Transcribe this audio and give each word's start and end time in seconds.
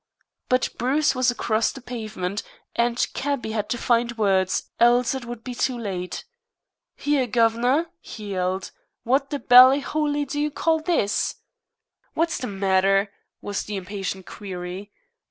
But 0.49 0.69
Bruce 0.79 1.13
was 1.13 1.29
across 1.29 1.71
the 1.71 1.79
pavement, 1.79 2.41
and 2.75 3.05
cabby 3.13 3.51
had 3.51 3.69
to 3.69 3.77
find 3.77 4.17
words, 4.17 4.71
else 4.79 5.13
it 5.13 5.25
would 5.25 5.43
be 5.43 5.53
too 5.53 5.77
late. 5.77 6.25
"Here 6.95 7.27
guv'nor," 7.27 7.85
he 7.99 8.31
yelled, 8.31 8.71
"what 9.03 9.29
the 9.29 9.37
ballyhooley 9.37 10.25
do 10.25 10.39
you 10.39 10.49
call 10.49 10.79
this?" 10.79 11.35
"What's 12.15 12.39
the 12.39 12.47
matter?" 12.47 13.11
was 13.43 13.61
the 13.61 13.75
impatient 13.75 14.25
query. 14.25 14.91